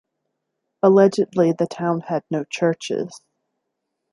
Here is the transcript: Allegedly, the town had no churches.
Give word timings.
Allegedly, 0.81 1.51
the 1.51 1.67
town 1.67 1.99
had 2.01 2.23
no 2.31 2.43
churches. 2.49 3.21